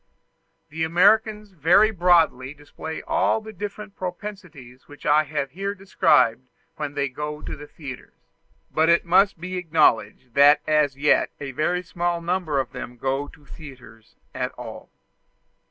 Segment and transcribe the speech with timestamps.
[0.69, 6.95] The Americans very broadly display all the different propensities which I have here described when
[6.95, 8.15] they go to the theatres;
[8.71, 13.27] but it must be acknowledged that as yet a very small number of them go
[13.27, 14.89] to theatres at all.